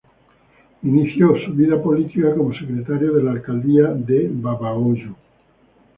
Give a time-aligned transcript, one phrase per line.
[0.81, 5.15] Inició su vida política como secretario de la alcaldía de Babahoyo.